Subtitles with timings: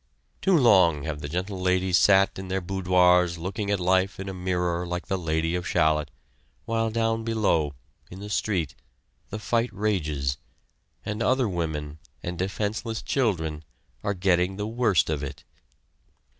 [0.41, 4.33] Too long have the gentle ladies sat in their boudoirs looking at life in a
[4.33, 6.09] mirror like the Lady of Shallot,
[6.65, 7.75] while down below,
[8.09, 8.73] in the street,
[9.29, 10.39] the fight rages,
[11.05, 13.63] and other women, and defenseless children,
[14.03, 15.43] are getting the worst of it.